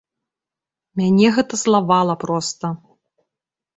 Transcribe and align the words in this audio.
Мяне 1.01 1.27
гэта 1.37 1.53
злавала 1.65 2.15
проста. 2.27 2.65